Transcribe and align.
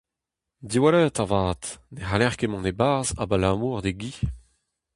Diwallit, 0.69 1.17
avat, 1.23 1.61
ne 1.93 2.01
c'haller 2.03 2.35
ket 2.37 2.49
mont 2.51 2.69
e-barzh 2.71 3.15
abalamour 3.23 3.79
d'e 3.81 3.91
gi. 3.99 4.13